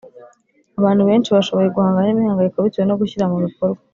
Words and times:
Abantu 0.79 1.03
benshi 1.09 1.29
bashoboye 1.35 1.67
guhangana 1.75 2.07
nimihangayiko 2.09 2.59
bitewe 2.65 2.85
no 2.87 2.97
gushyira 3.01 3.25
mu 3.31 3.37
bikorwa 3.45 3.79